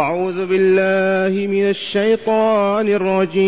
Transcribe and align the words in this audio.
أعوذ 0.00 0.46
بالله 0.46 1.46
من 1.46 1.68
الشيطان 1.68 2.88
الرجيم. 2.88 3.40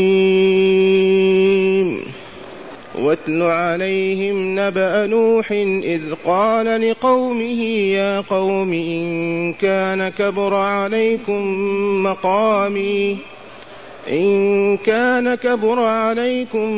واتل 2.98 3.43
عليهم 3.43 4.60
نبأ 4.60 5.06
نوح 5.06 5.52
إذ 5.82 6.02
قال 6.24 6.90
لقومه 6.90 7.62
يا 7.98 8.20
قوم 8.20 8.72
إن 8.72 9.52
كان 9.52 10.08
كبر 10.08 10.54
عليكم 10.54 11.42
مقامي 12.02 13.19
إن 14.10 14.76
كان 14.76 15.34
كبر 15.34 15.82
عليكم 15.82 16.69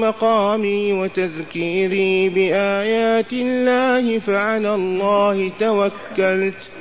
مقامي 0.00 0.92
وتذكيري 0.92 2.28
بآيات 2.28 3.32
الله 3.32 4.18
فعلى 4.18 4.74
الله 4.74 5.50
توكلت. 5.60 6.73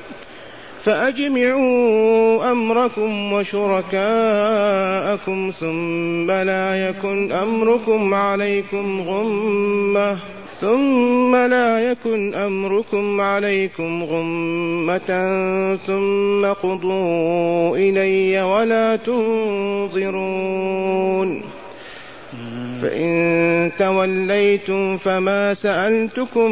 فأجمعوا 0.83 2.51
أمركم 2.51 3.33
وشركاءكم 3.33 4.01
ثم 5.59 6.31
لا 6.31 6.89
يكن 6.89 7.31
أمركم 7.31 8.13
عليكم 8.13 9.01
غمة 9.01 10.17
ثم 10.61 11.35
لا 11.35 11.91
يكن 11.91 12.35
أمركم 12.35 13.21
عليكم 13.21 14.03
غمة 14.03 15.07
ثم 15.87 16.45
قضوا 16.45 17.77
إلي 17.77 18.41
ولا 18.41 18.95
تنظرون 18.95 20.33
فإن 22.81 23.71
توليتم 23.79 24.97
فما 24.97 25.53
سألتكم 25.53 26.51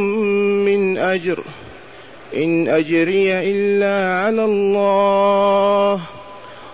من 0.65 0.97
أجر 0.97 1.43
ۖ 1.67 1.70
إن 2.35 2.67
أجري 2.67 3.39
إلا 3.39 4.13
على 4.13 4.45
الله 4.45 6.01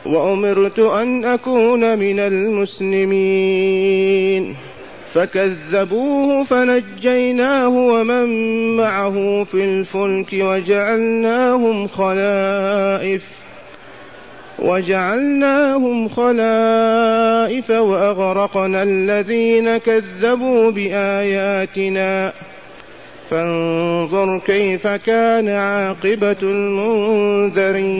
وأمرت 0.06 0.80
أن 0.80 1.26
أكون 1.26 2.00
من 2.00 2.20
المسلمين. 2.20 3.58
فكذبوه 5.14 6.44
فنجيناه 6.44 7.70
ومن 7.70 8.28
معه 8.78 9.44
في 9.44 9.66
الفلك 9.66 10.34
وجعلناهم 10.34 11.88
خلائف 11.88 13.24
وجعلناهم 14.60 16.10
خلائف 16.10 17.70
وأغرقنا 17.70 18.84
الذين 18.84 19.78
كذبوا 19.78 20.72
بآياتنا. 20.72 22.34
فانظر 23.30 24.40
كيف 24.40 24.88
كان 24.88 25.50
عاقبة 25.50 26.38
المنذرين. 26.44 27.98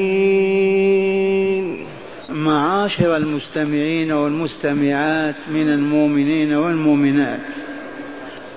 معاشر 2.30 3.18
المستمعين 3.18 4.12
والمستمعات 4.12 5.36
من 5.52 5.70
المؤمنين 5.70 6.54
والمؤمنات 6.54 7.40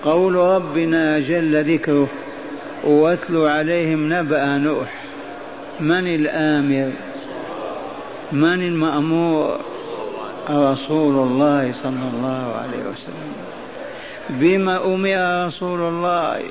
قول 0.04 0.34
ربنا 0.34 1.18
جل 1.18 1.74
ذكره 1.74 2.08
واتل 2.84 3.36
عليهم 3.36 4.12
نبأ 4.12 4.58
نوح 4.58 5.04
من 5.80 6.06
الآمر؟ 6.06 6.92
من 8.32 8.62
المأمور؟ 8.62 9.60
رسول 10.50 11.14
الله 11.28 11.72
صلى 11.72 12.10
الله 12.14 12.54
عليه 12.54 12.78
وسلم. 12.78 13.32
بما 14.28 14.94
أمر 14.94 15.46
رسول 15.46 15.80
الله 15.80 16.42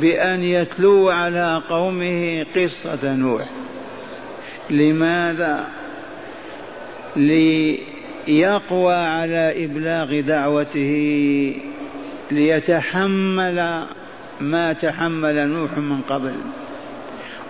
بأن 0.00 0.42
يتلو 0.42 1.08
على 1.08 1.62
قومه 1.68 2.46
قصة 2.56 3.14
نوح. 3.14 3.44
لماذا؟ 4.70 5.66
ليقوى 7.16 8.94
على 8.94 9.64
إبلاغ 9.64 10.20
دعوته 10.20 11.54
ليتحمل 12.30 13.86
ما 14.40 14.72
تحمل 14.72 15.48
نوح 15.48 15.78
من 15.78 16.00
قبل 16.08 16.34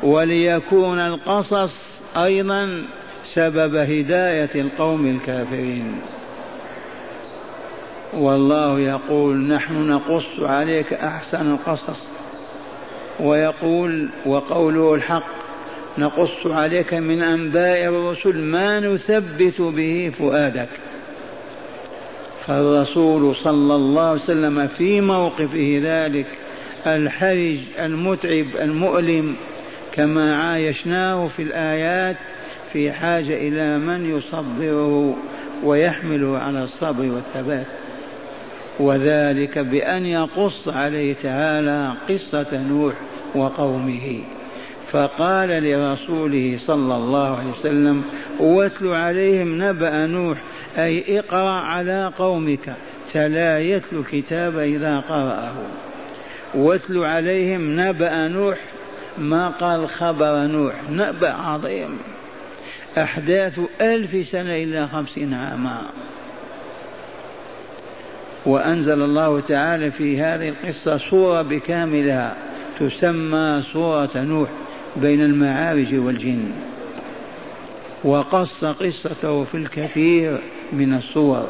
وليكون 0.03 0.99
القصص 0.99 2.00
أيضا 2.17 2.84
سبب 3.34 3.77
هداية 3.77 4.50
القوم 4.55 5.06
الكافرين. 5.06 6.00
والله 8.12 8.81
يقول 8.81 9.37
نحن 9.37 9.88
نقص 9.88 10.41
عليك 10.41 10.93
أحسن 10.93 11.50
القصص 11.53 11.98
ويقول 13.21 14.09
وقوله 14.26 14.94
الحق 14.94 15.26
نقص 15.98 16.47
عليك 16.47 16.94
من 16.94 17.22
أنباء 17.22 17.84
الرسل 17.84 18.37
ما 18.37 18.81
نثبت 18.81 19.60
به 19.60 20.12
فؤادك 20.19 20.69
فالرسول 22.47 23.37
صلى 23.37 23.75
الله 23.75 24.03
عليه 24.03 24.20
وسلم 24.20 24.66
في 24.66 25.00
موقفه 25.00 25.81
ذلك 25.84 26.26
الحرج 26.87 27.59
المتعب 27.78 28.47
المؤلم 28.60 29.37
كما 29.93 30.37
عايشناه 30.37 31.28
في 31.28 31.43
الآيات 31.43 32.16
في 32.72 32.93
حاجة 32.93 33.49
إلى 33.49 33.78
من 33.78 34.16
يصبره 34.16 35.16
ويحمله 35.65 36.38
على 36.38 36.65
الصبر 36.65 37.04
والثبات 37.04 37.66
وذلك 38.81 39.59
بأن 39.59 40.07
يقص 40.07 40.69
عليه 40.69 41.15
تعالى 41.23 41.95
قصة 42.09 42.63
نوح 42.69 42.95
وقومه. 43.35 44.21
فقال 44.93 45.49
لرسوله 45.49 46.59
صلى 46.67 46.97
الله 46.97 47.37
عليه 47.37 47.51
وسلم 47.51 48.05
واتل 48.41 48.89
عليهم 48.89 49.63
نبأ 49.63 50.07
نوح 50.07 50.39
أي 50.79 51.19
اقرأ 51.19 51.51
على 51.51 52.13
قومك 52.19 52.75
تلا 53.13 53.61
يتلو 53.61 54.01
الكتاب 54.01 54.59
إذا 54.59 55.01
قرأه. 55.01 55.55
واتل 56.55 57.05
عليهم 57.05 57.81
نبأ 57.81 58.29
نوح 58.29 58.59
ما 59.19 59.49
قال 59.49 59.89
خبر 59.89 60.47
نوح 60.47 60.75
نبأ 60.91 61.33
عظيم. 61.33 61.99
أحداث 62.99 63.61
ألف 63.81 64.29
سنة 64.29 64.57
إلا 64.57 64.87
خمسين 64.87 65.35
عاما. 65.35 65.83
وأنزل 68.47 69.03
الله 69.03 69.41
تعالى 69.41 69.91
في 69.91 70.21
هذه 70.21 70.49
القصة 70.49 70.97
سورة 70.97 71.43
بكاملها 71.43 72.37
تسمى 72.81 73.62
سورة 73.73 74.11
نوح 74.15 74.49
بين 74.97 75.21
المعارج 75.23 75.95
والجن. 75.95 76.50
وقص 78.05 78.65
قصته 78.65 79.45
في 79.45 79.56
الكثير 79.56 80.39
من 80.73 80.95
الصور. 80.95 81.49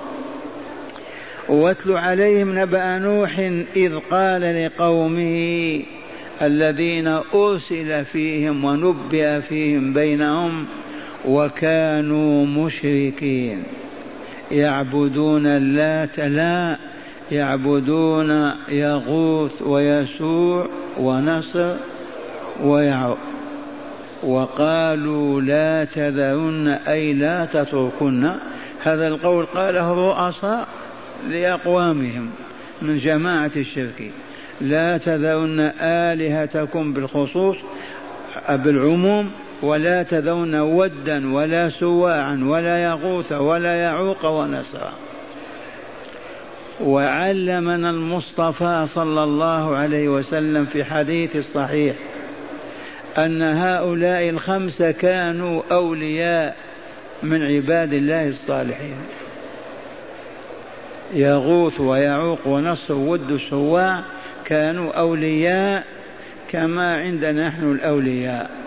واتل 1.48 1.92
عليهم 1.92 2.58
نبأ 2.58 2.98
نوح 2.98 3.38
إذ 3.76 3.98
قال 4.10 4.66
لقومه 4.66 5.82
الذين 6.42 7.18
أرسل 7.34 8.04
فيهم 8.04 8.64
ونبئ 8.64 9.40
فيهم 9.40 9.92
بينهم 9.92 10.66
وكانوا 11.24 12.46
مشركين. 12.46 13.62
يعبدون 14.50 15.46
اللات 15.46 16.20
لا 16.20 16.76
يعبدون 17.32 18.52
يغوث 18.68 19.62
ويسوع 19.62 20.68
ونصر 20.98 21.74
ويعوق 22.62 23.18
وقالوا 24.22 25.40
لا 25.40 25.84
تذرن 25.84 26.68
أي 26.68 27.12
لا 27.12 27.44
تتركن. 27.44 28.32
هذا 28.82 29.08
القول 29.08 29.46
قاله 29.46 29.92
الرؤساء 29.92 30.68
لأقوامهم 31.28 32.30
من 32.82 32.98
جماعة 32.98 33.50
الشرك. 33.56 34.12
لا 34.60 34.98
تذرن 34.98 35.72
آلهتكم 35.80 36.92
بالخصوص 36.92 37.56
بالعموم 38.48 39.30
ولا 39.62 40.02
تذرن 40.02 40.54
ودا 40.54 41.34
ولا 41.34 41.68
سواعا 41.68 42.40
ولا 42.44 42.78
يغوث 42.78 43.32
ولا 43.32 43.76
يعوق 43.76 44.24
ونسرا. 44.24 44.92
وعلمنا 46.80 47.90
المصطفى 47.90 48.86
صلى 48.88 49.24
الله 49.24 49.76
عليه 49.76 50.08
وسلم 50.08 50.66
في 50.66 50.84
حديث 50.84 51.36
الصحيح 51.36 51.96
أن 53.18 53.42
هؤلاء 53.42 54.28
الخمسه 54.28 54.90
كانوا 54.90 55.62
أولياء 55.72 56.56
من 57.22 57.42
عباد 57.46 57.92
الله 57.92 58.28
الصالحين. 58.28 58.96
يغوث 61.14 61.80
ويعوق 61.80 62.46
ونصر 62.46 62.94
ود 62.94 63.40
سواع 63.50 64.02
كانوا 64.44 64.92
أولياء 64.92 65.84
كما 66.50 66.96
عندنا 66.96 67.48
نحن 67.48 67.72
الأولياء. 67.72 68.59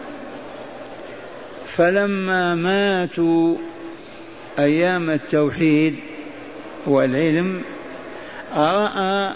فلما 1.78 2.56
ماتوا 2.56 3.56
أيام 4.60 5.10
التوحيد 5.10 5.96
والعلم 6.88 7.62
رأى 8.56 9.34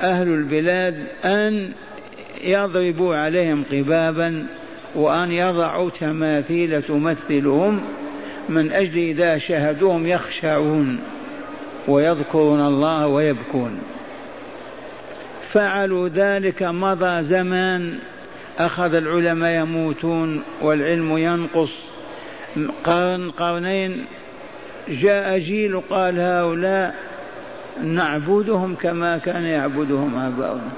أهل 0.00 0.28
البلاد 0.28 1.06
أن 1.24 1.72
يضربوا 2.44 3.16
عليهم 3.16 3.64
قبابا 3.72 4.46
وأن 4.94 5.32
يضعوا 5.32 5.90
تماثيل 5.90 6.82
تمثلهم 6.82 7.80
من 8.48 8.72
أجل 8.72 8.98
إذا 8.98 9.38
شاهدوهم 9.38 10.06
يخشعون 10.06 10.98
ويذكرون 11.88 12.60
الله 12.60 13.06
ويبكون. 13.06 13.78
فعلوا 15.52 16.08
ذلك 16.08 16.62
مضى 16.62 17.22
زمان 17.24 17.98
أخذ 18.58 18.94
العلماء 18.94 19.62
يموتون 19.62 20.42
والعلم 20.62 21.18
ينقص. 21.18 21.72
قرن 22.84 23.30
قرنين 23.30 24.04
جاء 24.88 25.38
جيل 25.38 25.80
قال 25.80 26.20
هؤلاء 26.20 26.94
نعبدهم 27.82 28.74
كما 28.74 29.18
كان 29.18 29.44
يعبدهم 29.44 30.14
آباؤنا 30.16 30.70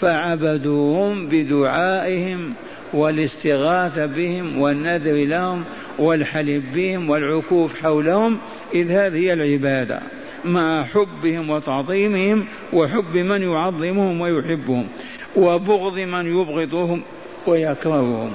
فعبدوهم 0.00 1.26
بدعائهم 1.26 2.54
والاستغاثة 2.94 4.06
بهم 4.06 4.58
والنذر 4.58 5.24
لهم 5.24 5.64
والحلف 5.98 6.64
بهم 6.74 7.10
والعكوف 7.10 7.74
حولهم 7.74 8.38
إذ 8.74 8.90
هذه 8.90 9.16
هي 9.16 9.32
العبادة 9.32 10.00
مع 10.44 10.84
حبهم 10.84 11.50
وتعظيمهم 11.50 12.46
وحب 12.72 13.16
من 13.16 13.42
يعظمهم 13.42 14.20
ويحبهم. 14.20 14.88
وبغض 15.36 15.98
من 15.98 16.40
يبغضهم 16.40 17.02
ويكرههم. 17.46 18.32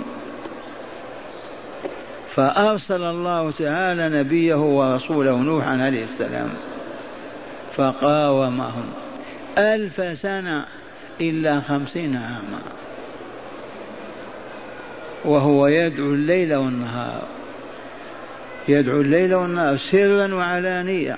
فأرسل 2.36 3.04
الله 3.04 3.52
تعالى 3.52 4.10
نبيه 4.10 4.56
ورسوله 4.56 5.36
نوحا 5.38 5.84
عليه 5.84 6.04
السلام 6.04 6.50
فقاومهم 7.76 8.86
ألف 9.58 10.18
سنة 10.18 10.66
إلا 11.22 11.62
خمسين 11.62 12.16
عاما. 12.16 12.62
وهو 15.26 15.68
يدعو 15.68 16.14
الليل 16.14 16.56
والنهار. 16.56 17.22
يدعو 18.68 19.02
الليل 19.02 19.36
والنهار 19.36 19.78
سرا 19.78 20.36
وعلانية. 20.36 21.18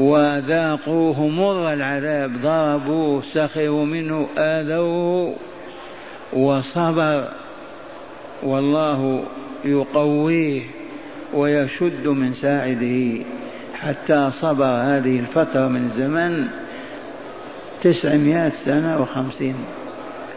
وذاقوه 0.00 1.28
مر 1.28 1.72
العذاب 1.72 2.32
ضربوه 2.42 3.22
سخروا 3.32 3.84
منه 3.84 4.26
آذوه 4.38 5.36
وصبر. 6.32 7.28
والله 8.42 9.24
يقويه 9.64 10.62
ويشد 11.34 12.06
من 12.06 12.34
ساعده. 12.34 13.24
حتى 13.74 14.30
صبر 14.40 14.64
هذه 14.64 15.18
الفترة 15.18 15.68
من 15.68 15.84
الزمن 15.84 16.48
تسعمائة 17.82 18.50
سنة 18.50 19.02
وخمسين 19.02 19.54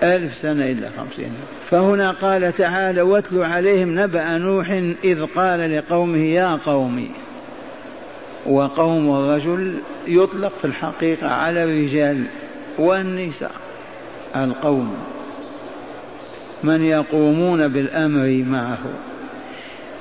ألف 0.04 0.33
سنة 0.38 0.65
إلا 0.65 0.89
خمسين. 0.98 1.31
فهنا 1.69 2.12
قال 2.12 2.54
تعالى 2.54 3.01
واتل 3.01 3.44
عليهم 3.44 4.00
نبأ 4.00 4.38
نوح 4.38 4.69
إذ 5.04 5.25
قال 5.25 5.75
لقومه 5.75 6.18
يا 6.18 6.60
قومي 6.65 7.10
وقوم 8.45 9.16
الرجل 9.16 9.78
يطلق 10.07 10.54
في 10.62 10.66
الحقيقة 10.66 11.28
على 11.28 11.63
الرجال 11.63 12.24
والنساء 12.78 13.51
القوم 14.36 14.94
من 16.63 16.86
يقومون 16.86 17.68
بالأمر 17.68 18.44
معه. 18.50 18.84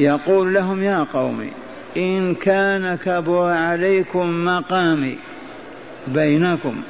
يقول 0.00 0.54
لهم 0.54 0.82
يا 0.82 1.06
قوم 1.12 1.50
إن 1.96 2.34
كان 2.34 2.98
كبر 3.04 3.50
عليكم 3.50 4.44
مقامي 4.44 5.18
بينكم 6.08 6.82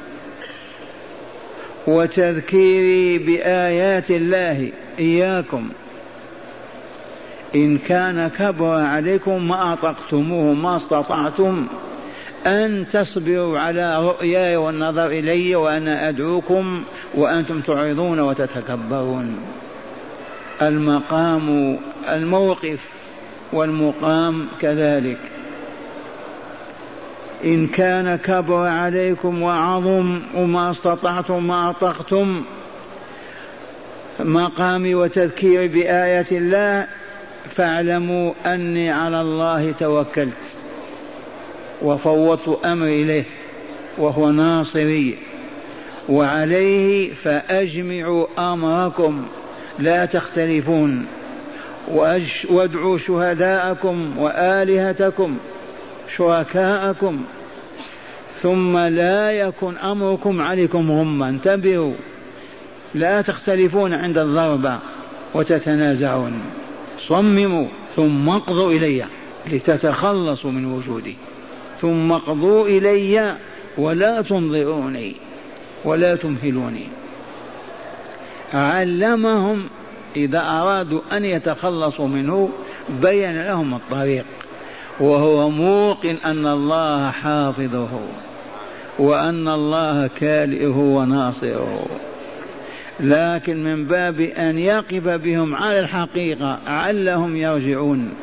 وتذكيري 1.87 3.17
بآيات 3.17 4.11
الله 4.11 4.71
إياكم 4.99 5.69
إن 7.55 7.77
كان 7.77 8.27
كبر 8.27 8.75
عليكم 8.75 9.47
ما 9.47 9.73
أطقتموه 9.73 10.53
ما 10.53 10.77
استطعتم 10.77 11.67
أن 12.47 12.85
تصبروا 12.91 13.59
على 13.59 14.05
رؤياي 14.05 14.55
والنظر 14.55 15.07
إلي 15.07 15.55
وأنا 15.55 16.09
أدعوكم 16.09 16.83
وأنتم 17.13 17.61
تعرضون 17.61 18.19
وتتكبرون. 18.19 19.35
المقام 20.61 21.77
الموقف 22.09 22.79
والمقام 23.53 24.47
كذلك. 24.61 25.17
إن 27.45 27.67
كان 27.67 28.15
كبر 28.15 28.67
عليكم 28.67 29.41
وعظم 29.41 30.19
وما 30.35 30.71
استطعتم 30.71 31.47
ما 31.47 31.69
أطقتم 31.69 32.43
مقامي 34.19 34.95
وتذكيري 34.95 35.67
بآية 35.67 36.25
الله 36.31 36.87
فاعلموا 37.49 38.33
أني 38.45 38.91
على 38.91 39.21
الله 39.21 39.71
توكلت 39.71 40.33
وفوضت 41.81 42.65
أمري 42.65 43.01
إليه 43.01 43.25
وهو 43.97 44.31
ناصري 44.31 45.17
وعليه 46.09 47.13
فأجمعوا 47.13 48.53
أمركم 48.53 49.25
لا 49.79 50.05
تختلفون 50.05 51.05
وادعوا 52.49 52.97
شهداءكم 52.97 54.17
وآلهتكم 54.17 55.37
شركاءكم 56.15 57.23
ثم 58.41 58.77
لا 58.77 59.31
يكن 59.31 59.77
أمركم 59.77 60.41
عليكم 60.41 60.91
غما. 60.91 61.29
انتبهوا 61.29 61.93
لا 62.93 63.21
تختلفون 63.21 63.93
عند 63.93 64.17
الضربة 64.17 64.79
وتتنازعون. 65.33 66.41
صمموا 67.07 67.67
ثم 67.95 68.29
اقضوا 68.29 68.71
إلي 68.71 69.05
لتتخلصوا 69.47 70.51
من 70.51 70.65
وجودي. 70.65 71.15
ثم 71.81 72.11
اقضوا 72.11 72.67
إلي 72.67 73.35
ولا 73.77 74.21
تنظروني 74.21 75.15
ولا 75.85 76.15
تمهلوني. 76.15 76.87
علمهم 78.53 79.63
إذا 80.15 80.39
أرادوا 80.39 81.01
أن 81.11 81.25
يتخلصوا 81.25 82.07
منه 82.07 82.49
بين 82.89 83.41
لهم 83.41 83.73
الطريق 83.73 84.25
وهو 84.99 85.49
موقن 85.49 86.17
أن 86.25 86.47
الله 86.47 87.11
حافظه 87.11 87.89
وأن 88.99 89.47
الله 89.47 90.07
كالئه 90.07 90.77
وناصره. 90.77 91.85
لكن 92.99 93.63
من 93.63 93.85
باب 93.85 94.19
أن 94.19 94.59
يقف 94.59 95.07
بهم 95.07 95.55
على 95.55 95.79
الحقيقة 95.79 96.59
علهم 96.65 97.35
يرجعون. 97.35 98.13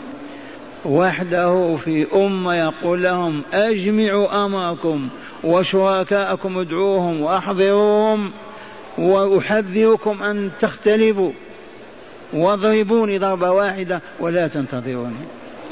وحده 0.84 1.76
في 1.76 2.06
أمة 2.14 2.54
يقول 2.54 3.02
لهم 3.02 3.42
أجمعوا 3.52 4.44
أمركم 4.44 5.08
وشركاءكم 5.44 6.58
ادعوهم 6.58 7.20
وأحضروهم 7.20 8.30
وأحذركم 8.98 10.22
أن 10.22 10.50
تختلفوا. 10.60 11.32
واضربوني 12.32 13.18
ضربة 13.18 13.50
واحدة 13.50 14.00
ولا 14.20 14.48
تنتظروني 14.48 15.24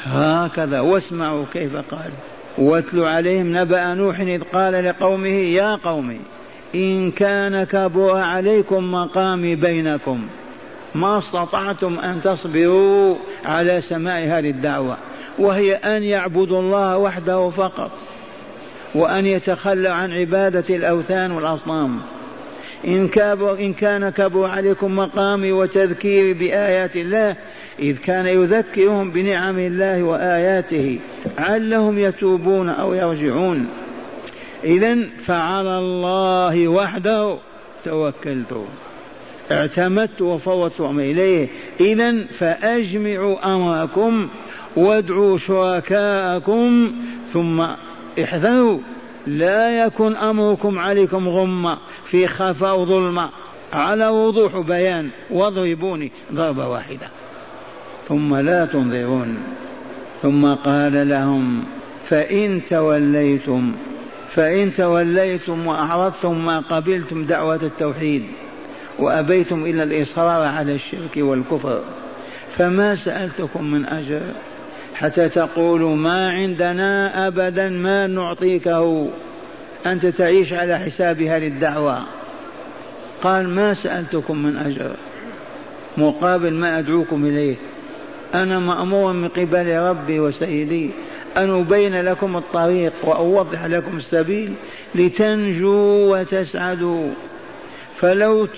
هكذا 0.02 0.80
واسمعوا 0.80 1.44
كيف 1.52 1.76
قال. 1.76 2.10
واتل 2.58 3.00
عليهم 3.04 3.56
نبأ 3.56 3.94
نوح 3.94 4.20
إذ 4.20 4.42
قال 4.42 4.84
لقومه 4.84 5.28
يا 5.28 5.74
قوم 5.74 6.18
إن 6.74 7.10
كان 7.10 7.64
كبر 7.64 8.16
عليكم 8.16 8.92
مقامي 8.92 9.54
بينكم. 9.54 10.26
ما 10.94 11.18
استطعتم 11.18 11.98
أن 11.98 12.20
تصبروا 12.22 13.16
على 13.44 13.80
سماع 13.80 14.18
هذه 14.18 14.50
الدعوة. 14.50 14.96
وهي 15.38 15.74
أن 15.74 16.02
يعبدوا 16.02 16.60
الله 16.60 16.98
وحده 16.98 17.50
فقط. 17.50 17.90
وأن 18.94 19.26
يتخلى 19.26 19.88
عن 19.88 20.12
عبادة 20.12 20.76
الأوثان 20.76 21.30
والأصنام. 21.30 22.00
إن, 22.86 23.10
إن 23.60 23.72
كان 23.72 24.08
كبر 24.08 24.44
عليكم 24.44 24.96
مقامي 24.96 25.52
وتذكيري 25.52 26.32
بآيات 26.32 26.96
الله 26.96 27.36
إذ 27.78 27.96
كان 27.96 28.26
يذكرهم 28.26 29.10
بنعم 29.10 29.58
الله 29.58 30.02
وآياته 30.02 30.98
علهم 31.38 31.98
يتوبون 31.98 32.68
أو 32.68 32.94
يرجعون. 32.94 33.66
إذا 34.64 34.98
فعلى 35.24 35.78
الله 35.78 36.68
وحده 36.68 37.38
توكلت. 37.84 38.64
اعتمدت 39.52 40.22
وفوضت 40.22 40.80
إليه. 40.80 41.48
إذا 41.80 42.24
فأجمعوا 42.38 43.54
أمركم 43.54 44.28
وادعوا 44.76 45.38
شركاءكم 45.38 46.92
ثم 47.32 47.64
احذروا. 48.22 48.78
لا 49.26 49.84
يكن 49.84 50.16
أمركم 50.16 50.78
عليكم 50.78 51.28
غمة 51.28 51.78
في 52.04 52.26
خفاء 52.26 52.78
وظلمة 52.78 53.30
على 53.72 54.08
وضوح 54.08 54.58
بيان. 54.58 55.08
واضربوني 55.30 56.12
ضربة 56.32 56.68
واحدة. 56.68 57.08
ثم 58.08 58.36
لا 58.36 58.66
تنظرون. 58.66 59.38
ثم 60.22 60.54
قال 60.54 61.08
لهم 61.08 61.64
فإن 62.08 62.60
توليتم 62.70 63.72
فإن 64.38 64.72
توليتم 64.72 65.66
وأعرضتم 65.66 66.46
ما 66.46 66.58
قبلتم 66.58 67.24
دعوة 67.24 67.62
التوحيد 67.62 68.22
وأبيتم 68.98 69.66
إلا 69.66 69.82
الإصرار 69.82 70.46
على 70.46 70.74
الشرك 70.74 71.16
والكفر 71.16 71.82
فما 72.56 72.94
سألتكم 72.94 73.64
من 73.64 73.86
أجر 73.86 74.20
حتى 74.94 75.28
تقولوا 75.28 75.96
ما 75.96 76.30
عندنا 76.30 77.26
أبدا 77.26 77.68
ما 77.68 78.06
نعطيكه. 78.06 79.08
أنت 79.86 80.06
تعيش 80.06 80.52
على 80.52 80.78
حساب 80.78 81.22
هذه 81.22 81.46
الدعوة. 81.46 82.02
قال 83.22 83.48
ما 83.48 83.74
سألتكم 83.74 84.42
من 84.42 84.56
أجر؟ 84.56 84.90
مقابل 85.96 86.54
ما 86.54 86.78
أدعوكم 86.78 87.26
إليه. 87.26 87.56
أنا 88.34 88.58
مأمور 88.58 89.12
من 89.12 89.28
قبل 89.28 89.78
ربي 89.78 90.20
وسيدي. 90.20 90.90
أن 91.38 91.60
أبين 91.60 92.00
لكم 92.00 92.36
الطريق 92.36 92.92
وأوضح 93.02 93.64
لكم 93.64 93.96
السبيل 93.96 94.54
لتنجوا 94.94 96.18
وتسعدوا. 96.18 97.10
فلو 97.94 98.48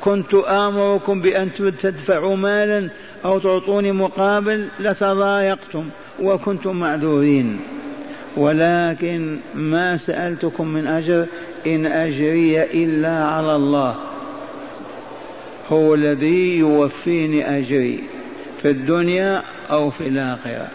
كنت 0.00 0.34
آمركم 0.34 1.20
بأن 1.20 1.50
تدفعوا 1.54 2.36
مالا 2.36 2.88
أو 3.24 3.38
تعطوني 3.38 3.92
مقابل 3.92 4.68
لتضايقتم 4.80 5.84
وكنتم 6.22 6.76
معذورين. 6.76 7.60
ولكن 8.36 9.38
ما 9.54 9.96
سألتكم 9.96 10.68
من 10.68 10.86
أجر 10.86 11.26
إن 11.66 11.86
أجري 11.86 12.62
إلا 12.62 13.24
على 13.24 13.56
الله. 13.56 13.96
هو 15.68 15.94
الذي 15.94 16.58
يوفيني 16.58 17.58
أجري 17.58 18.04
في 18.62 18.70
الدنيا 18.70 19.42
أو 19.70 19.90
في 19.90 20.08
الآخرة. 20.08 20.68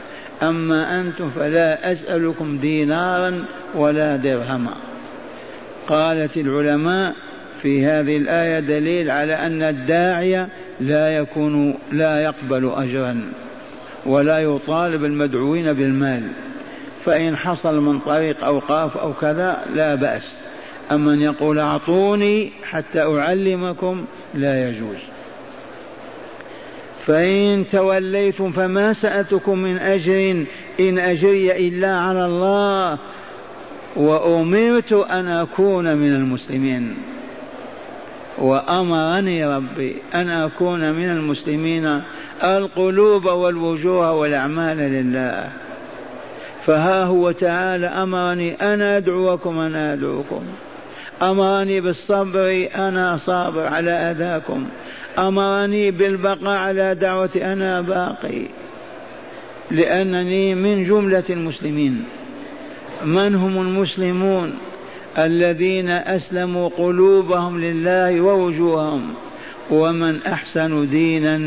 أما 0.44 1.00
أنتم 1.00 1.30
فلا 1.30 1.92
أسألكم 1.92 2.58
دينارا 2.58 3.46
ولا 3.75 4.15
درهما. 4.15 4.74
قالت 5.88 6.38
العلماء 6.38 7.15
في 7.62 7.86
هذه 7.86 8.18
الآية 8.18 8.60
دليل 8.60 9.12
على 9.12 9.34
أن 9.34 9.62
الداعية 9.62 10.50
لا 10.80 11.18
يكون 11.18 11.77
لا 11.92 12.24
يقبل 12.24 12.72
أجرا 12.75 13.22
ولا 14.06 14.39
يطالب 14.39 15.06
المدعوين 15.06 15.74
بالمال. 15.74 16.24
فإن 17.06 17.38
حصل 17.38 17.82
من 17.82 18.00
طريق 18.00 18.44
أوقاف 18.46 18.98
أو 18.98 19.13
كذا 19.13 19.65
لا 19.75 19.96
بأس. 19.96 20.38
أما 20.92 21.13
أن 21.13 21.22
يقول 21.22 21.60
أعطوني 21.60 22.51
حتى 22.63 23.01
أعلمكم 23.01 24.06
لا 24.34 24.70
يجوز. 24.70 24.98
فإن 27.06 27.68
توليتم 27.68 28.52
فما 28.52 28.94
سألتكم 28.94 29.60
من 29.60 29.78
أجر 29.78 30.46
إن 30.80 31.00
أجري 31.00 31.68
إلا 31.68 32.00
على 32.00 32.26
الله 32.26 32.98
وأمرت 33.96 34.94
أن 34.94 35.28
أكون 35.28 35.98
من 35.98 36.16
المسلمين. 36.16 36.96
وأمرني 38.38 39.46
ربي 39.46 39.96
أن 40.16 40.30
أكون 40.30 40.92
من 40.92 41.10
المسلمين. 41.10 42.02
القلوب 42.44 43.26
والوجوه 43.26 44.14
والأعمال 44.14 44.78
لله. 44.78 45.50
فها 46.66 47.04
هو 47.04 47.32
تعالى 47.32 47.88
أمرني 47.88 48.54
أنا 48.54 48.98
أدعوكم 48.98 49.60
أنا 49.60 49.94
أدعوكم. 49.94 50.42
أمرني 51.22 51.81
بالصبر 51.81 52.67
أنا 52.75 53.17
صابر 53.17 53.67
على 53.67 53.91
أذاكم. 53.91 54.65
أمرني 55.19 55.91
بالبقاء 55.91 56.57
على 56.57 56.95
دعوتي 56.95 57.45
أنا 57.45 57.81
باقي. 57.81 58.41
لأنني 59.72 60.55
من 60.55 60.84
جملة 60.84 61.24
المسلمين. 61.29 62.03
من 63.05 63.36
هم 63.36 63.62
المسلمون؟ 63.62 64.53
الذين 65.17 65.89
أسلموا 65.89 66.69
قلوبهم 66.77 67.62
لله 67.62 68.22
ووجوههم. 68.22 69.13
ومن 69.72 70.19
أحسن 70.27 70.89
دينا 70.89 71.38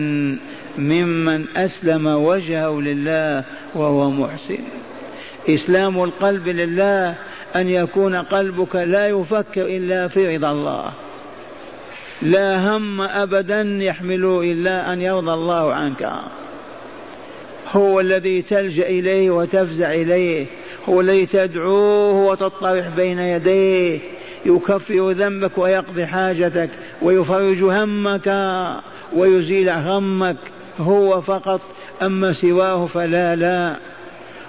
ممن 0.79 1.45
أسلم 1.57 2.07
وجهه 2.07 2.81
لله 2.81 3.45
وهو 3.75 4.11
محسن. 4.11 4.59
إسلام 5.49 6.03
القلب 6.03 6.49
لله 6.49 7.15
أن 7.57 7.69
يكون 7.69 8.17
قلبك 8.17 8.77
لا 8.77 9.09
يفكر 9.09 9.67
إلا 9.67 10.09
في 10.09 10.37
رضا 10.37 10.53
الله. 10.53 10.93
لا 12.23 12.77
هم 12.77 13.01
أبدا 13.01 13.63
يحمل 13.63 14.25
إلا 14.25 14.93
أن 14.93 15.03
يرضى 15.03 15.33
الله 15.33 15.75
عنك. 15.75 16.13
هو 17.73 18.01
الذي 18.01 18.43
تلجأ 18.43 18.87
إليه 18.87 19.31
وتفزع 19.31 19.95
إليه. 19.95 20.47
هو 20.89 21.01
الذي 21.01 21.27
تدعوه 21.27 22.15
وتطرح 22.15 22.89
بين 22.89 23.19
يديه. 23.19 23.99
يكفر 24.47 25.11
ذنبك 25.11 25.59
ويقضي 25.59 26.07
حاجتك. 26.07 26.71
ويفرج 27.03 27.63
همك 27.63 28.57
ويزيل 29.17 29.71
غمك 29.71 30.37
هو 30.79 31.21
فقط 31.21 31.61
أما 32.03 32.33
سواه 32.33 32.87
فلا 32.87 33.37
لا. 33.37 33.77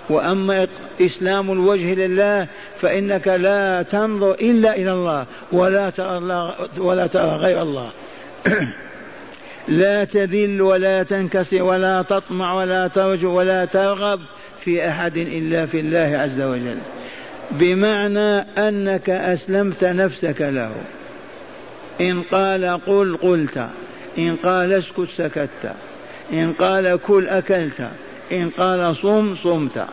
وأما 0.10 0.68
إسلام 1.02 1.52
الوجه 1.52 1.94
لله 1.94 2.48
فإنك 2.82 3.28
لا 3.28 3.82
تنظر 3.82 4.32
إلا 4.32 4.76
إلى 4.76 4.92
الله 4.92 5.26
ولا 5.52 5.90
ترى 5.90 6.18
الله 6.18 6.56
ولا 6.78 7.08
ترى 7.08 7.36
غير 7.36 7.62
الله. 7.62 7.92
لا 9.68 10.04
تذل 10.04 10.62
ولا 10.62 11.04
تنكسر 11.04 11.64
ولا 11.64 12.02
تطمع 12.02 12.54
ولا 12.54 12.88
ترجو 12.88 13.34
ولا 13.34 13.66
ترغب 13.66 14.20
في 14.60 14.88
أحد 14.88 15.18
إلا 15.18 15.66
في 15.66 15.80
الله 15.80 16.18
عز 16.18 16.42
وجل. 16.42 16.78
بمعنى 17.52 18.38
أنك 18.68 19.10
أسلمت 19.10 19.84
نفسك 19.84 20.42
له. 20.42 20.72
إن 22.02 22.22
قال 22.22 22.66
قل 22.86 23.18
قلت 23.18 23.68
إن 24.18 24.36
قال 24.36 24.74
اسكت 24.74 25.10
سكت 25.10 25.74
إن 26.34 26.54
قال 26.54 27.00
كل 27.08 27.28
أكلت 27.28 27.90
إن 28.32 28.50
قال 28.50 28.96
صم 28.96 29.36
صمت. 29.36 29.86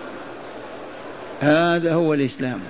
هذا 1.41 1.95
هو 1.95 2.15
الإسلام. 2.15 2.61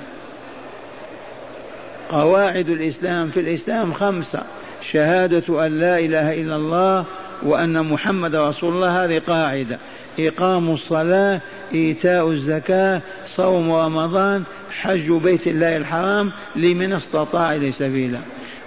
قواعد 2.10 2.68
الإسلام 2.68 3.30
في 3.30 3.40
الإسلام 3.40 3.92
خمسة 3.92 4.42
شهادة 4.92 5.66
أن 5.66 5.80
لا 5.80 5.98
إله 5.98 6.34
إلا 6.34 6.56
الله 6.56 7.04
وأن 7.42 7.82
محمد 7.82 8.36
رسول 8.36 8.74
الله 8.74 9.04
هذه 9.04 9.18
قاعدة. 9.18 9.78
إقام 10.18 10.70
الصلاة 10.70 11.40
إيتاء 11.74 12.30
الزكاة 12.30 13.00
صوم 13.28 13.72
رمضان 13.72 14.44
حج 14.70 15.12
بيت 15.12 15.46
الله 15.46 15.76
الحرام 15.76 16.32
لمن 16.56 16.92
استطاع 16.92 17.54
إليه 17.54 17.72
سبيلا. 17.72 18.20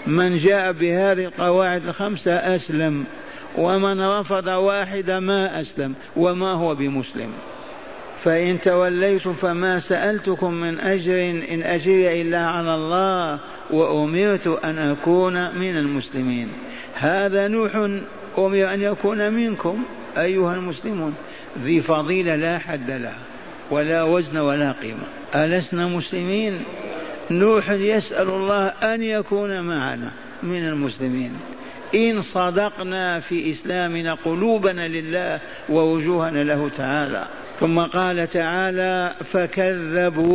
من 0.08 0.38
جاء 0.38 0.72
بهذه 0.72 1.26
القواعد 1.26 1.86
الخمسة 1.86 2.32
أسلم. 2.32 3.06
ومن 3.58 4.02
رفض 4.02 4.48
واحدة 4.48 5.20
ما 5.20 5.62
أسلم 5.62 5.94
وما 6.16 6.52
هو 6.52 6.76
بمسلم. 6.76 7.30
فإن 8.24 8.62
توليتم 8.62 9.34
فما 9.34 9.80
سألتكم 9.80 10.54
من 10.54 10.80
أجر 10.80 11.22
إن 11.52 11.64
أجري 11.64 12.22
إلا 12.22 12.46
على 12.48 12.76
الله 12.76 13.40
وأمرت 13.70 14.48
أن 14.48 14.78
أكون 14.78 15.56
من 15.56 15.78
المسلمين. 15.78 16.50
هذا 16.96 17.48
نوح 17.48 17.76
أمر 18.38 18.74
أن 18.74 18.82
يكون 18.82 19.34
منكم 19.34 19.84
أيها 20.18 20.56
المسلمون. 20.56 21.16
ذي 21.64 21.82
فضيلة 21.82 22.36
لا 22.36 22.60
حد 22.60 22.92
لها 22.92 23.20
ولا 23.72 24.04
وزن 24.04 24.38
ولا 24.38 24.72
قيمة. 24.72 25.08
ألسنا 25.36 25.88
مسلمين؟ 25.88 26.64
نوح 27.32 27.70
يسأل 27.70 28.30
الله 28.30 28.66
أن 28.66 29.04
يكون 29.04 29.62
معنا 29.62 30.12
من 30.44 30.68
المسلمين. 30.68 31.32
إن 31.96 32.22
صدقنا 32.22 33.20
في 33.20 33.52
إسلامنا 33.52 34.14
قلوبنا 34.14 34.88
لله 34.88 35.40
ووجوهنا 35.70 36.44
له 36.44 36.70
تعالى. 36.78 37.28
ثم 37.60 37.80
قال 37.80 38.28
تعالى 38.28 39.16
فكذبوه 39.24 40.30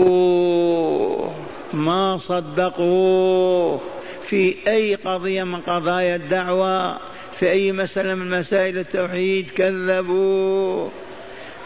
ما 1.72 2.18
صدقوه. 2.18 3.80
في 4.28 4.54
أي 4.68 4.94
قضية 4.94 5.44
من 5.44 5.60
قضايا 5.60 6.16
الدعوة 6.16 6.98
في 7.38 7.50
أي 7.50 7.72
مسألة 7.72 8.14
من 8.14 8.30
مسائل 8.40 8.78
التوحيد 8.78 9.50
كذبوه. 9.50 10.90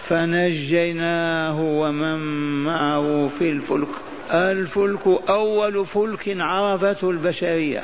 فنجيناه 0.08 1.60
ومن 1.60 2.18
معه 2.64 3.30
في 3.38 3.50
الفلك. 3.50 3.88
الفلك 4.32 5.06
أول 5.30 5.86
فلك 5.86 6.36
عرفته 6.40 7.10
البشرية. 7.10 7.82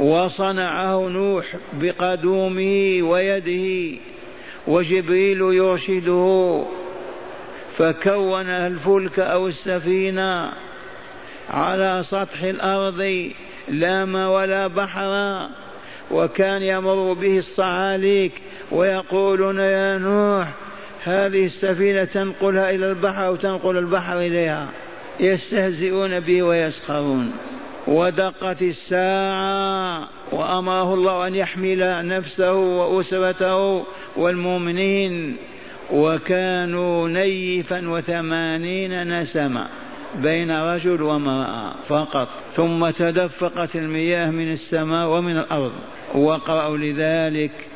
وصنعه 0.00 1.08
نوح 1.08 1.56
بقدومه 1.72 2.98
ويده 3.02 3.98
وجبريل 4.66 5.40
يرشده 5.40 6.64
فكون 7.76 8.46
الفلك 8.46 9.18
أو 9.18 9.46
السفينة 9.46 10.52
على 11.50 12.02
سطح 12.02 12.42
الأرض 12.42 13.30
لا 13.68 14.04
ماء 14.04 14.30
ولا 14.30 14.66
بحر 14.66 15.48
وكان 16.10 16.62
يمر 16.62 17.12
به 17.12 17.38
الصعاليك 17.38 18.32
ويقولون 18.70 19.58
يا 19.58 19.98
نوح 19.98 20.48
هذه 21.02 21.44
السفينة 21.44 22.04
تنقلها 22.04 22.70
إلى 22.70 22.90
البحر 22.90 23.26
أو 23.26 23.36
تنقل 23.36 23.78
البحر 23.78 24.18
إليها؟ 24.18 24.68
يستهزئون 25.20 26.20
به 26.20 26.42
ويسخرون. 26.42 27.32
ودقت 27.86 28.62
الساعة 28.62 30.08
وأمره 30.32 30.94
الله 30.94 31.26
أن 31.26 31.34
يحمل 31.34 32.08
نفسه 32.08 32.54
وأسرته 32.54 33.84
والمؤمنين 34.16 35.36
وكانوا 35.92 37.08
نيفا 37.08 37.88
وثمانين 37.88 39.18
نسمة 39.18 39.68
بين 40.14 40.50
رجل 40.50 41.02
وامرأة 41.02 41.72
فقط. 41.88 42.28
ثم 42.52 42.90
تدفقت 42.90 43.76
المياه 43.76 44.30
من 44.30 44.52
السماء 44.52 45.08
ومن 45.08 45.38
الأرض. 45.38 45.72
وقرأوا 46.14 46.76
لذلك. 46.76 47.68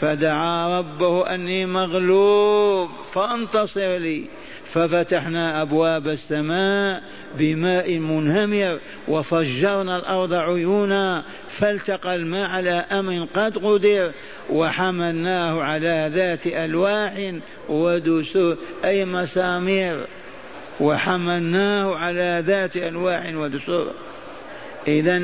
فدعا 0.00 0.78
ربه 0.78 1.34
أني 1.34 1.66
مغلوب 1.66 2.88
فانتصر 3.14 3.96
لي. 3.96 4.24
ففتحنا 4.74 5.62
أبواب 5.62 6.08
السماء 6.08 7.02
بماء 7.38 7.98
منهمر 7.98 8.78
وفجرنا 9.08 9.96
الأرض 9.96 10.34
عيونا 10.34 11.24
فالتقى 11.48 12.14
الماء 12.14 12.50
على 12.50 12.70
أمر 12.70 13.26
قد 13.34 13.58
قدر 13.58 14.12
وحملناه 14.50 15.62
على 15.62 16.10
ذات 16.14 16.46
ألواح 16.46 17.32
ودسور 17.68 18.56
أي 18.84 19.04
مسامير. 19.04 20.06
وحملناه 20.80 21.96
على 21.96 22.44
ذات 22.46 22.76
ألواح 22.76 23.34
ودسور. 23.34 23.92
إذا 24.88 25.22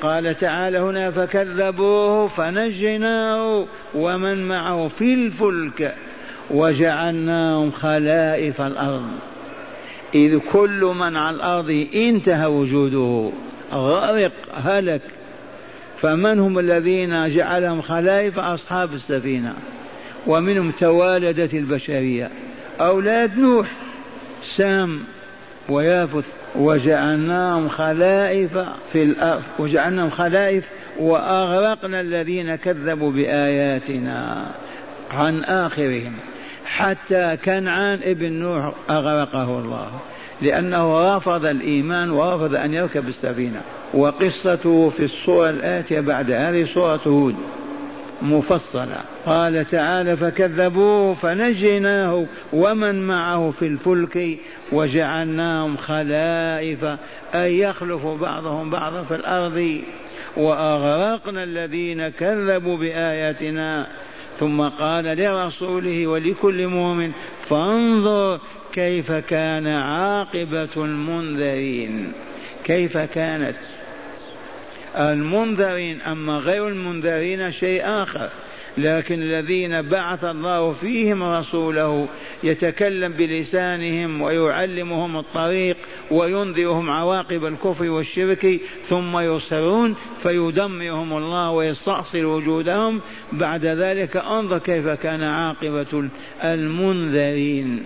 قال 0.00 0.36
تعالى 0.36 0.78
هنا 0.78 1.10
فكذبوه 1.10 2.28
فنجيناه 2.28 3.66
ومن 3.94 4.48
معه 4.48 4.88
في 4.88 5.14
الفلك. 5.14 5.94
وجعلناهم 6.50 7.70
خلائف 7.70 8.60
الأرض. 8.60 9.10
إذ 10.14 10.38
كل 10.38 10.92
من 10.98 11.16
على 11.16 11.36
الأرض 11.36 11.86
انتهى 11.94 12.46
وجوده. 12.46 13.30
غرق 13.72 14.32
هلك. 14.54 15.02
فمن 16.00 16.40
هم 16.40 16.58
الذين 16.58 17.28
جعلهم 17.28 17.82
خلائف؟ 17.82 18.38
أصحاب 18.38 18.94
السفينة. 18.94 19.54
ومنهم 20.26 20.70
توالدت 20.70 21.54
البشرية. 21.54 22.30
أولاد 22.80 23.38
نوح 23.38 23.66
سام 24.56 25.00
ويافث. 25.68 26.26
وجعلناهم 26.56 27.68
خلائف 27.68 28.58
في 28.92 29.02
الأرض. 29.02 29.42
وجعلناهم 29.58 30.10
خلائف 30.10 30.68
وأغرقنا 31.00 32.00
الذين 32.00 32.56
كذبوا 32.56 33.10
بآياتنا 33.10 34.50
عن 35.10 35.44
آخرهم. 35.44 36.12
حتى 36.76 37.36
كنعان 37.44 38.00
ابن 38.02 38.32
نوح 38.32 38.72
أغرقه 38.90 39.58
الله 39.58 39.90
لأنه 40.42 41.16
رفض 41.16 41.46
الإيمان 41.46 42.10
ورفض 42.10 42.54
أن 42.54 42.74
يركب 42.74 43.08
السفينة. 43.08 43.60
وقصته 43.94 44.88
في 44.88 45.04
الصورة 45.04 45.50
الآتية 45.50 46.00
بعد 46.00 46.30
هذه 46.30 46.66
صورة 46.74 47.00
هود 47.06 47.34
مفصلة. 48.22 49.00
قال 49.26 49.66
تعالى 49.66 50.16
فكذبوه 50.16 51.14
فنجيناه 51.14 52.26
ومن 52.52 53.06
معه 53.06 53.50
في 53.50 53.66
الفلك 53.66 54.38
وجعلناهم 54.72 55.76
خلائف 55.76 56.84
أي 57.34 57.58
يخلف 57.58 58.06
بعضهم 58.06 58.70
بعضا 58.70 59.02
في 59.02 59.14
الأرض. 59.14 59.82
وأغرقنا 60.36 61.42
الذين 61.42 62.08
كذبوا 62.08 62.76
بآياتنا 62.76 63.86
ثم 64.38 64.60
قال 64.62 65.04
لرسوله 65.04 66.06
ولكل 66.06 66.66
مؤمن 66.66 67.12
فانظر 67.44 68.40
كيف 68.72 69.12
كان 69.12 69.66
عاقبة 69.66 70.68
المنذرين. 70.76 72.12
كيف 72.64 72.98
كانت؟ 72.98 73.56
المنذرين 74.96 76.00
أما 76.00 76.38
غير 76.38 76.68
المنذرين 76.68 77.52
شيء 77.52 77.82
آخر. 77.84 78.28
لكن 78.78 79.22
الذين 79.22 79.82
بعث 79.82 80.24
الله 80.24 80.72
فيهم 80.72 81.22
رسوله 81.22 82.08
يتكلم 82.44 83.12
بلسانهم 83.12 84.22
ويعلمهم 84.22 85.16
الطريق 85.16 85.76
وينذرهم 86.10 86.90
عواقب 86.90 87.44
الكفر 87.44 87.90
والشرك 87.90 88.60
ثم 88.82 89.18
يصرون 89.18 89.94
فيدمرهم 90.18 91.16
الله 91.16 91.50
ويستأصل 91.50 92.24
وجودهم. 92.24 93.00
بعد 93.32 93.64
ذلك 93.64 94.16
انظر 94.16 94.58
كيف 94.58 94.88
كان 94.88 95.22
عاقبة 95.22 96.08
المنذرين 96.44 97.82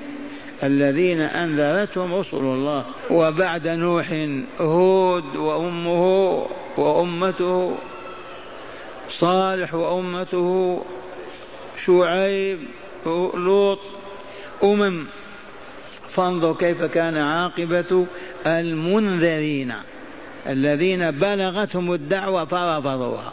الذين 0.62 1.20
أنذرتهم 1.20 2.14
رسل 2.14 2.37
الله. 2.37 2.85
وبعد 3.11 3.68
نوح 3.68 4.27
هود 4.61 5.37
وأمه 5.37 6.46
وأمته 6.77 7.75
صالح 9.11 9.75
وأمته 9.75 10.83
شعيب 11.87 12.59
لوط 13.35 13.79
أمم. 14.64 15.07
فانظر 16.11 16.55
كيف 16.55 16.83
كان 16.83 17.16
عاقبة 17.16 18.07
المنذرين 18.47 19.75
الذين 20.47 21.11
بلغتهم 21.11 21.92
الدعوة 21.92 22.45
فرفضوها. 22.45 23.33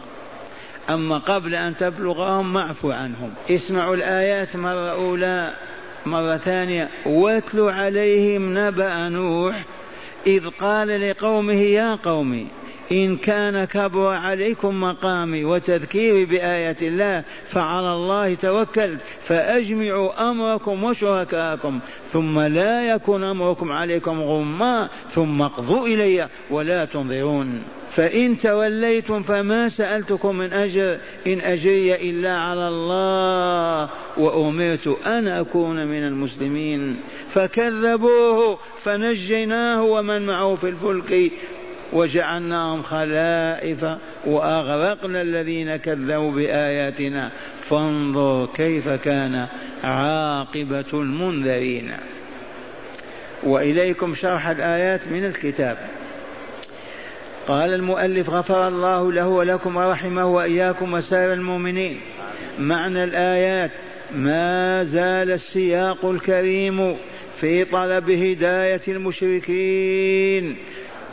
أما 0.89 1.17
قبل 1.17 1.55
أن 1.55 1.77
تبلغهم 1.77 2.53
معفو 2.53 2.91
عنهم. 2.91 3.33
اسمعوا 3.49 3.95
الآيات 3.95 4.55
مرة 4.55 4.91
أولى 4.91 5.53
مرة 6.05 6.37
ثانية. 6.37 6.89
واتلوا 7.05 7.71
عليهم 7.71 8.57
نبأ 8.57 9.09
نوح 9.09 9.63
إذ 10.27 10.49
قال 10.49 11.09
لقومه 11.09 11.61
يا 11.61 11.95
قوم 11.95 12.47
إن 12.91 13.17
كان 13.17 13.65
كبر 13.65 14.07
عليكم 14.07 14.81
مقامي 14.81 15.45
وتذكيري 15.45 16.25
بآيات 16.25 16.83
الله 16.83 17.23
فعلى 17.47 17.93
الله 17.93 18.35
توكلت 18.35 18.99
فأجمعوا 19.23 20.29
أمركم 20.29 20.83
وشركاءكم 20.83 21.79
ثم 22.11 22.39
لا 22.39 22.89
يكن 22.89 23.23
أمركم 23.23 23.71
عليكم 23.71 24.21
غما 24.21 24.89
ثم 25.09 25.41
اقضوا 25.41 25.87
إلي 25.87 26.27
ولا 26.49 26.85
تنظرون. 26.85 27.63
فإن 27.91 28.37
توليتم 28.37 29.21
فما 29.21 29.69
سألتكم 29.69 30.35
من 30.35 30.53
أجر 30.53 30.97
إن 31.27 31.41
أجري 31.41 31.95
إلا 32.09 32.37
على 32.37 32.67
الله 32.67 33.89
وأمرت 34.17 34.87
أن 35.05 35.27
أكون 35.27 35.87
من 35.87 36.07
المسلمين. 36.07 36.97
فكذبوه 37.29 38.59
فنجيناه 38.79 39.83
ومن 39.83 40.25
معه 40.25 40.55
في 40.55 40.69
الفلك 40.69 41.31
وجعلناهم 41.93 42.83
خلائف 42.83 43.85
وأغرقنا 44.25 45.21
الذين 45.21 45.75
كذبوا 45.75 46.31
بآياتنا. 46.31 47.31
فانظر 47.69 48.49
كيف 48.55 48.89
كان 48.89 49.47
عاقبة 49.83 50.85
المنذرين. 50.93 51.91
وإليكم 53.43 54.15
شرح 54.15 54.47
الآيات 54.47 55.07
من 55.07 55.25
الكتاب. 55.25 55.77
قال 57.47 57.73
المؤلف 57.73 58.29
غفر 58.29 58.67
الله 58.67 59.11
له 59.11 59.27
ولكم 59.27 59.75
ورحمه 59.75 60.25
وإياكم 60.25 60.93
وسائر 60.93 61.33
المؤمنين. 61.33 61.99
معنى 62.59 63.03
الآيات 63.03 63.71
ما 64.15 64.83
زال 64.83 65.31
السياق 65.31 66.05
الكريم 66.05 66.97
في 67.41 67.65
طلب 67.65 68.11
هداية 68.11 68.81
المشركين 68.87 70.55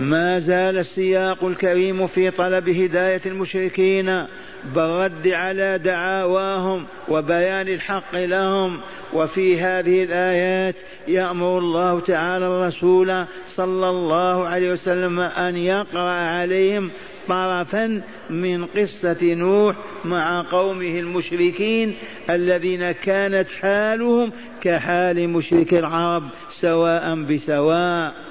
ما 0.00 0.38
زال 0.38 0.78
السياق 0.78 1.44
الكريم 1.44 2.06
في 2.06 2.30
طلب 2.30 2.68
هداية 2.68 3.20
المشركين 3.26 4.26
بالرد 4.74 5.28
على 5.28 5.78
دعاواهم 5.78 6.84
وبيان 7.08 7.68
الحق 7.68 8.16
لهم. 8.16 8.80
وفي 9.12 9.60
هذه 9.60 10.02
الآيات 10.02 10.74
يأمر 11.08 11.58
الله 11.58 12.00
تعالى 12.00 12.46
الرسول 12.46 13.24
صلى 13.48 13.88
الله 13.88 14.46
عليه 14.46 14.72
وسلم 14.72 15.20
أن 15.20 15.56
يقرأ 15.56 16.10
عليهم 16.10 16.90
طرفا 17.28 18.02
من 18.30 18.64
قصة 18.64 19.18
نوح 19.22 19.76
مع 20.04 20.42
قومه 20.42 20.98
المشركين 20.98 21.94
الذين 22.30 22.92
كانت 22.92 23.50
حالهم 23.50 24.32
كحال 24.62 25.28
مشرك 25.28 25.74
العرب 25.74 26.22
سواء 26.50 27.14
بسواء. 27.22 28.29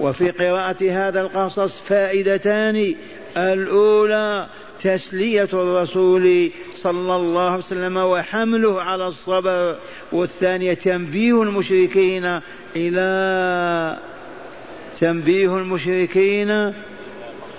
وفي 0.00 0.30
قراءة 0.30 0.90
هذا 0.90 1.20
القصص 1.20 1.80
فائدتان. 1.80 2.94
الأولى 3.36 4.46
تسلية 4.80 5.48
الرسول 5.52 6.50
صلى 6.74 7.16
الله 7.16 7.42
عليه 7.42 7.58
وسلم 7.58 7.96
وحمله 7.96 8.82
على 8.82 9.06
الصبر. 9.06 9.76
والثانية 10.12 10.74
تنبيه 10.74 11.42
المشركين 11.42 12.40
إلى 12.76 13.98
تنبيه 15.00 15.58
المشركين 15.58 16.72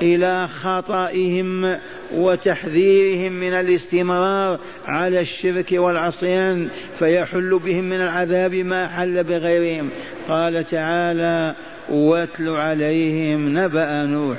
إلى 0.02 0.48
خطئهم 0.48 1.78
وتحذيرهم 2.14 3.32
من 3.32 3.54
الاستمرار 3.54 4.60
على 4.88 5.22
الشرك 5.22 5.72
والعصيان 5.72 6.70
فيحل 7.00 7.60
بهم 7.66 7.84
من 7.84 8.02
العذاب 8.02 8.54
ما 8.56 8.88
حل 8.88 9.24
بغيرهم. 9.24 9.90
قال 10.28 10.64
تعالى 10.64 11.56
واتل 11.90 12.50
عليهم 12.50 13.58
نبأ 13.58 14.04
نوح. 14.04 14.38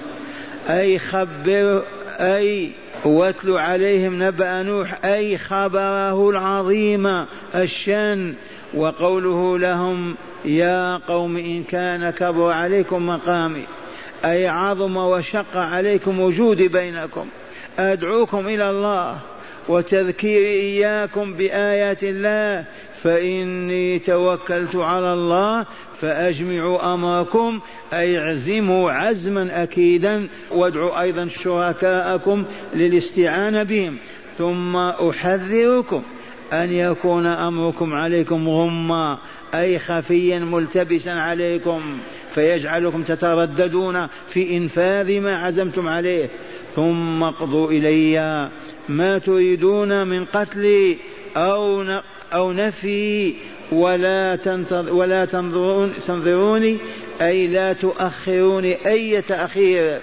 أي 0.69 0.99
خبر 0.99 1.83
أي 2.09 2.71
واتل 3.05 3.53
عليهم 3.53 4.23
نبأ 4.23 4.63
نوح. 4.63 5.05
أي 5.05 5.39
خبره 5.39 6.31
العظيم 6.31 7.27
الشان 7.55 8.35
وقوله 8.75 9.59
لهم 9.59 10.15
يا 10.45 10.97
قوم 10.97 11.37
إن 11.37 11.63
كان 11.63 12.11
كبر 12.11 12.53
عليكم 12.53 13.07
مقامي. 13.07 13.65
أي 14.25 14.49
عظم 14.49 14.97
وشق 14.97 15.57
عليكم 15.57 16.21
وجودي 16.21 16.69
بينكم. 16.69 17.27
أدعوكم 17.79 18.49
إلى 18.49 18.71
الله. 18.71 19.19
وتذكير 19.69 20.41
إياكم 20.41 21.35
بآيات 21.35 22.05
الله 22.05 22.65
فإني 23.03 23.99
توكلت 23.99 24.77
على 24.77 25.13
الله 25.13 25.67
فأجمعوا 26.01 26.95
أمركم 26.95 27.61
أي 27.93 28.19
اعزموا 28.19 28.91
عزما 28.91 29.63
أكيدا 29.63 30.29
وادعوا 30.51 31.01
أيضا 31.01 31.29
شركاءكم 31.29 32.45
للاستعانة 32.75 33.63
بهم. 33.63 33.97
ثم 34.39 34.77
أحذركم 34.77 36.03
أن 36.53 36.73
يكون 36.73 37.27
أمركم 37.27 37.95
عليكم 37.95 38.49
غما 38.49 39.19
أي 39.55 39.79
خفيا 39.79 40.39
ملتبسا 40.39 41.11
عليكم 41.11 41.99
فيجعلكم 42.35 43.03
تترددون 43.03 44.07
في 44.29 44.57
إنفاذ 44.57 45.21
ما 45.21 45.37
عزمتم 45.37 45.89
عليه. 45.89 46.31
ثم 46.75 47.23
اقضوا 47.23 47.71
إلي 47.71 48.51
ما 48.89 49.19
تريدون 49.19 50.07
من 50.07 50.25
قتلي 50.25 50.97
أو 51.37 51.83
أو 52.33 52.53
نفي 52.53 53.35
ولا 53.73 54.37
تنتظر 54.37 54.95
ولا 54.95 55.25
تنظرون 55.25 55.93
تنظروني 56.07 56.79
أي 57.21 57.47
لا 57.47 57.73
تؤخروني 57.73 58.87
أي 58.87 59.23
تأخير 59.23 60.01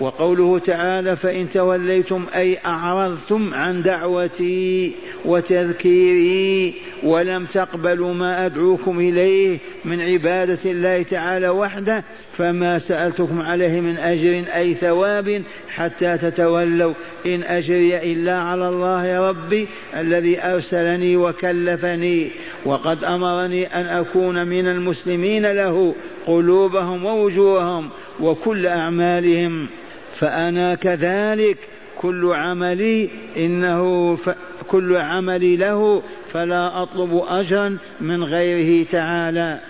وقوله 0.00 0.58
تعالى 0.58 1.16
فإن 1.16 1.50
توليتم 1.50 2.26
أي 2.34 2.58
أعرضتم 2.66 3.54
عن 3.54 3.82
دعوتي 3.82 4.92
وتذكيري 5.24 6.74
ولم 7.02 7.44
تقبلوا 7.44 8.14
ما 8.14 8.46
أدعوكم 8.46 8.98
إليه 8.98 9.58
من 9.84 10.00
عبادة 10.00 10.58
الله 10.70 11.02
تعالى 11.02 11.48
وحده 11.48 12.04
فما 12.38 12.78
سألتكم 12.78 13.40
عليه 13.40 13.80
من 13.80 13.96
أجر 13.96 14.44
أي 14.56 14.74
ثواب 14.74 15.42
حتى 15.68 16.18
تتولوا. 16.18 16.94
إن 17.26 17.42
أجري 17.42 18.12
إلا 18.12 18.34
على 18.34 18.68
الله 18.68 19.28
ربي 19.28 19.68
الذي 19.96 20.42
أرسلني 20.42 21.16
وكلفني 21.16 22.30
وقد 22.64 23.04
أمرني 23.04 23.66
أن 23.66 23.86
أكون 23.86 24.46
من 24.46 24.68
المسلمين 24.68 25.52
له 25.52 25.94
قلوبهم 26.26 27.04
ووجوههم 27.04 27.90
وكل 28.20 28.66
أعمالهم 28.66 29.66
فأنا 30.14 30.74
كذلك 30.74 31.58
كل 31.96 32.32
عملي 32.32 33.08
إنه 33.36 34.16
ف... 34.16 34.30
كل 34.68 34.96
عملي 34.96 35.56
له 35.56 36.02
فلا 36.32 36.82
أطلب 36.82 37.22
أجرا 37.28 37.78
من 38.00 38.24
غيره 38.24 38.86
تعالى. 38.90 39.60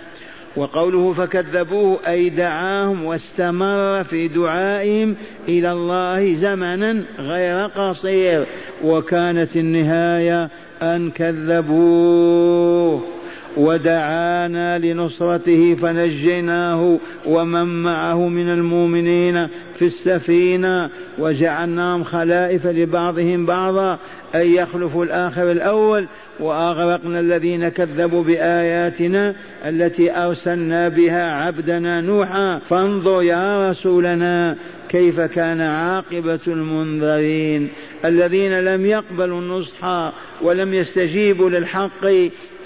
وقوله 0.57 1.13
فكذبوه 1.13 1.99
أي 2.09 2.29
دعاهم 2.29 3.05
واستمر 3.05 4.05
في 4.05 4.29
دعائهم 4.29 5.17
إلى 5.49 5.73
الله 5.73 6.35
زمنا 6.35 7.03
غير 7.19 7.67
قصير 7.67 8.47
وكانت 8.85 9.57
النهاية 9.57 10.51
أن 10.83 11.11
كذبوه. 11.11 13.14
ودعانا 13.57 14.79
لنصرته 14.79 15.77
فنجيناه 15.83 16.99
ومن 17.27 17.83
معه 17.83 18.29
من 18.29 18.49
المؤمنين 18.51 19.49
في 19.79 19.85
السفينة 19.85 20.91
وجعلناهم 21.19 22.05
خلائف 22.05 22.67
لبعضهم 22.67 23.47
بعضا 23.47 23.99
أن 24.35 24.47
يخلفوا 24.47 25.05
الآخر 25.05 25.51
الأول. 25.51 26.07
وأغرقنا 26.41 27.21
الذين 27.21 27.69
كذبوا 27.69 28.23
بآياتنا 28.23 29.35
التي 29.65 30.17
أرسلنا 30.17 30.89
بها 30.89 31.45
عبدنا 31.45 32.01
نوحا. 32.01 32.59
فانظر 32.59 33.23
يا 33.23 33.71
رسولنا 33.71 34.57
كيف 34.95 35.21
كان 35.21 35.61
عاقبة 35.61 36.41
المنذرين 36.47 37.69
الذين 38.05 38.61
لم 38.61 38.87
يقبلوا 38.87 39.41
النصح 39.41 40.13
ولم 40.43 40.75
يستجيبوا 40.75 41.51
للحق 41.51 42.07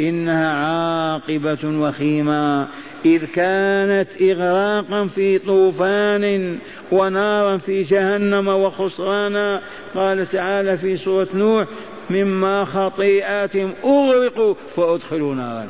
إنها 0.01 0.55
عاقبة 0.55 1.59
وخيمة. 1.65 2.69
إذ 3.05 3.25
كانت 3.25 4.09
إغراقا 4.23 5.07
في 5.07 5.39
طوفان 5.39 6.59
ونارا 6.93 7.57
في 7.59 7.83
جهنم 7.83 8.49
وخسرانا. 8.49 9.63
قال 9.95 10.27
تعالى 10.27 10.79
في 10.79 10.97
سورة 10.97 11.29
نوح 11.35 11.67
مما 12.11 12.65
خطيئاتهم 12.65 13.73
أغرقوا 13.85 14.55
فأدخلوا 14.77 15.35
نارا. 15.35 15.67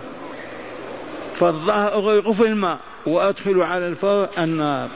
فالظهر 1.34 1.92
أغرقوا 1.92 2.32
في 2.32 2.46
الماء 2.46 2.78
وأدخلوا 3.06 3.64
على 3.64 3.88
الفور 3.88 4.28
النار. 4.38 4.88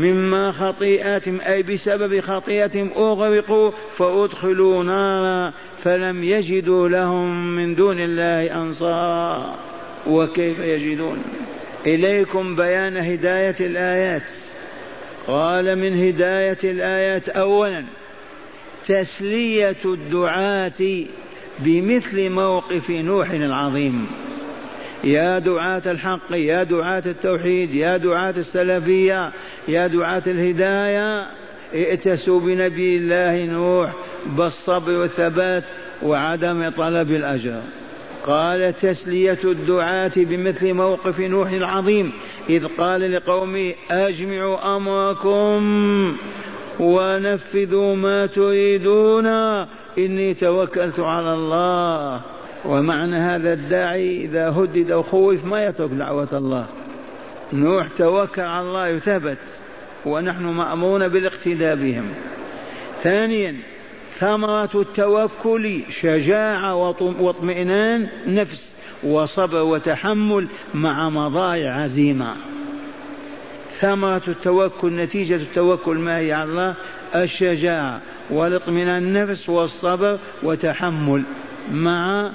مما 0.00 0.52
خطيئاتهم 0.52 1.40
أي 1.40 1.62
بسبب 1.62 2.20
خطيئتهم 2.20 2.90
أغرقوا 2.96 3.70
فأدخلوا 3.90 4.82
نارا 4.84 5.52
فلم 5.78 6.24
يجدوا 6.24 6.88
لهم 6.88 7.56
من 7.56 7.74
دون 7.74 8.00
الله 8.00 8.62
أنصارا 8.62 9.54
وكيف 10.06 10.58
يجدون؟ 10.58 11.22
إليكم 11.86 12.56
بيان 12.56 12.96
هداية 12.96 13.56
الآيات. 13.60 14.30
قال 15.26 15.76
من 15.76 16.08
هداية 16.08 16.58
الآيات 16.64 17.28
أولا 17.28 17.84
تسلية 18.84 19.76
الدعاة 19.84 21.04
بمثل 21.58 22.30
موقف 22.30 22.90
نوح 22.90 23.30
العظيم. 23.30 24.06
يا 25.04 25.38
دعاة 25.38 25.82
الحق 25.86 26.32
يا 26.32 26.62
دعاة 26.62 27.02
التوحيد 27.06 27.74
يا 27.74 27.96
دعاة 27.96 28.34
السلفية 28.36 29.32
يا 29.70 29.86
دعاة 29.86 30.22
الهداية 30.26 31.26
ائتسوا 31.74 32.40
بنبي 32.40 32.96
الله 32.96 33.44
نوح 33.44 33.92
بالصبر 34.26 34.92
والثبات 34.92 35.64
وعدم 36.02 36.68
طلب 36.68 37.10
الأجر. 37.10 37.60
قال 38.26 38.76
تسلية 38.76 39.38
الدعاة 39.44 40.12
بمثل 40.16 40.74
موقف 40.74 41.20
نوح 41.20 41.50
العظيم 41.50 42.12
إذ 42.48 42.66
قال 42.78 43.12
لقومه 43.12 43.72
أجمعوا 43.90 44.76
أمركم 44.76 46.16
ونفذوا 46.80 47.96
ما 47.96 48.26
تريدون 48.26 49.26
إني 49.98 50.34
توكلت 50.34 51.00
على 51.00 51.34
الله. 51.34 52.20
ومعنى 52.64 53.16
هذا 53.16 53.52
الداعي 53.52 54.24
إذا 54.24 54.48
هدد 54.48 54.90
أو 54.90 55.02
خوف 55.02 55.44
ما 55.44 55.64
يترك 55.64 55.90
دعوة 55.90 56.28
الله. 56.32 56.66
نوح 57.52 57.86
توكل 57.98 58.42
على 58.42 58.66
الله 58.66 58.88
يثبت 58.88 59.38
ونحن 60.06 60.44
مأمورون 60.44 61.08
بالاقتداء 61.08 61.76
بهم. 61.76 62.08
ثانيا 63.02 63.56
ثمرة 64.18 64.70
التوكل 64.74 65.80
شجاعة 66.00 66.74
واطمئنان 67.00 68.08
نفس 68.26 68.72
وصبر 69.02 69.62
وتحمل 69.62 70.48
مع 70.74 71.08
مضايع 71.08 71.80
عزيمة. 71.80 72.36
ثمرة 73.80 74.22
التوكل 74.28 74.92
نتيجة 74.92 75.36
التوكل 75.36 75.96
ما 75.96 76.18
هي 76.18 76.32
على 76.32 76.50
الله؟ 76.50 76.74
الشجاعة 77.14 78.00
والاطمئنان 78.30 79.02
النفس 79.02 79.48
والصبر 79.48 80.18
وتحمل 80.42 81.22
مع 81.70 82.30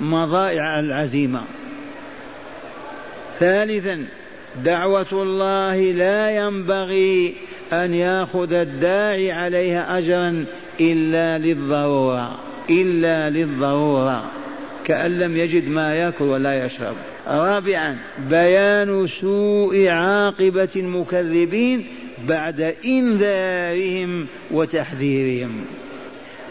مضائع 0.00 0.80
العزيمة. 0.80 1.42
ثالثا 3.40 4.06
دعوة 4.64 5.06
الله 5.12 5.76
لا 5.76 6.36
ينبغي 6.36 7.34
أن 7.72 7.94
يأخذ 7.94 8.52
الداعي 8.52 9.32
عليها 9.32 9.98
أجرا 9.98 10.44
إلا 10.80 11.38
للضرورة 11.38 12.38
إلا 12.70 13.30
للضرورة. 13.30 14.30
كأن 14.84 15.18
لم 15.18 15.36
يجد 15.36 15.68
ما 15.68 15.94
يأكل 15.94 16.24
ولا 16.24 16.64
يشرب. 16.66 16.94
رابعا 17.26 17.98
بيان 18.30 19.06
سوء 19.20 19.88
عاقبة 19.88 20.68
المكذبين 20.76 21.86
بعد 22.28 22.74
إنذارهم 22.84 24.26
وتحذيرهم. 24.50 25.64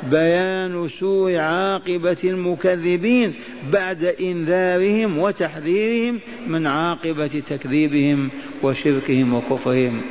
بيان 0.03 0.87
سوء 0.99 1.35
عاقبة 1.35 2.17
المكذبين 2.23 3.33
بعد 3.71 4.03
إنذارهم 4.03 5.17
وتحذيرهم 5.17 6.19
من 6.47 6.67
عاقبة 6.67 7.43
تكذيبهم 7.49 8.29
وشركهم 8.63 9.33
وكفرهم. 9.33 10.01